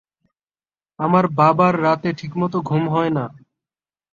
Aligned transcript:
আমার 0.99 1.25
বাবার 1.31 1.73
রাতে 1.81 2.09
ঠিকমত 2.13 2.53
ঘুম 2.61 2.83
হয় 2.89 3.11
না। 3.17 3.25